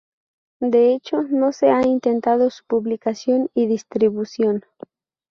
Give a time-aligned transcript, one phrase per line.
[0.61, 4.63] De hecho, no se ha intentado su publicación y distribución.